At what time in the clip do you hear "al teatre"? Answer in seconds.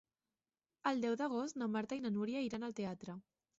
2.71-3.19